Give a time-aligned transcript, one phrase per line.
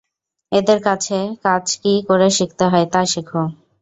[0.51, 3.29] এদের কাছে কাজ কি করে করতে হয়, তা শেখ।